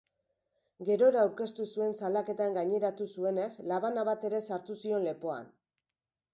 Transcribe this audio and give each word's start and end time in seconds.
Gerora 0.87 1.19
aurkeztu 1.23 1.65
zuen 1.75 1.93
salaketan 1.99 2.57
gaineratu 2.57 3.09
zuenez, 3.19 3.47
labana 3.75 4.09
bat 4.13 4.29
ere 4.33 4.43
sartu 4.51 4.81
zion 4.85 5.09
lepoan. 5.13 5.57